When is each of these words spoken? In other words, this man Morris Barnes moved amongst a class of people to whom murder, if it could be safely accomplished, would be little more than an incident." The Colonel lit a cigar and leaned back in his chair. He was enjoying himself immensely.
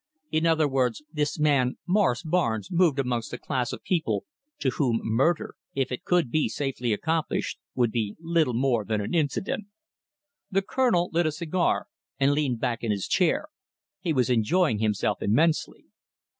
In 0.31 0.47
other 0.47 0.67
words, 0.67 1.03
this 1.13 1.37
man 1.37 1.77
Morris 1.85 2.23
Barnes 2.23 2.71
moved 2.71 2.97
amongst 2.97 3.33
a 3.33 3.37
class 3.37 3.71
of 3.71 3.83
people 3.83 4.25
to 4.57 4.71
whom 4.71 4.99
murder, 5.03 5.53
if 5.75 5.91
it 5.91 6.03
could 6.05 6.31
be 6.31 6.49
safely 6.49 6.91
accomplished, 6.91 7.59
would 7.75 7.91
be 7.91 8.15
little 8.19 8.55
more 8.55 8.83
than 8.83 8.99
an 8.99 9.13
incident." 9.13 9.65
The 10.49 10.63
Colonel 10.63 11.11
lit 11.13 11.27
a 11.27 11.31
cigar 11.31 11.85
and 12.19 12.31
leaned 12.31 12.59
back 12.59 12.83
in 12.83 12.89
his 12.89 13.07
chair. 13.07 13.49
He 13.99 14.11
was 14.11 14.31
enjoying 14.31 14.79
himself 14.79 15.21
immensely. 15.21 15.85